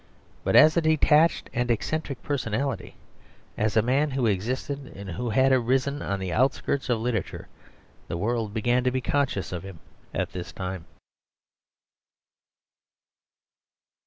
[0.43, 2.95] But as a detached and eccentric personality,
[3.55, 7.47] as a man who existed and who had arisen on the outskirts of literature,
[8.07, 9.77] the world began to be conscious of him
[10.11, 10.85] at this time.